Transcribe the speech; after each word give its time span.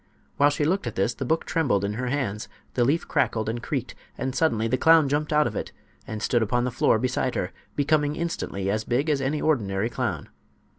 While 0.37 0.49
she 0.49 0.65
looked 0.65 0.87
at 0.87 0.95
this 0.95 1.13
the 1.13 1.25
book 1.25 1.45
trembled 1.45 1.85
in 1.85 1.93
her 1.93 2.07
hands, 2.07 2.49
the 2.73 2.83
leaf 2.83 3.07
crackled 3.07 3.47
and 3.47 3.61
creaked 3.61 3.93
and 4.17 4.33
suddenly 4.33 4.67
the 4.67 4.75
clown 4.75 5.07
jumped 5.07 5.31
out 5.31 5.45
of 5.45 5.55
it 5.55 5.71
and 6.07 6.23
stood 6.23 6.41
upon 6.41 6.63
the 6.63 6.71
floor 6.71 6.97
beside 6.97 7.35
her, 7.35 7.51
becoming 7.75 8.15
instantly 8.15 8.67
as 8.71 8.83
big 8.83 9.11
as 9.11 9.21
any 9.21 9.39
ordinary 9.43 9.91
clown. 9.91 10.29